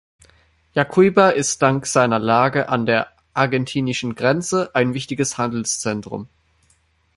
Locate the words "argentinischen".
3.35-4.15